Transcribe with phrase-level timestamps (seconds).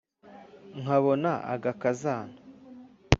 [0.81, 2.37] Nkabona agakazana